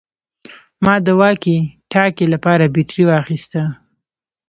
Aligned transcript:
ما 0.85 0.93
د 1.05 1.07
واکي 1.19 1.57
ټاکي 1.91 2.25
لپاره 2.33 2.71
بیټرۍ 2.73 3.03
واخیستې 3.07 3.63